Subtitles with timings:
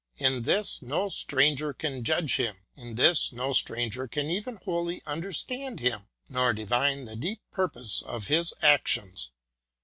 [0.17, 5.79] In this no stranger can judge him, in this no stranger can even wholly understand
[5.79, 9.29] him, nor divine the deep purpose of his actions.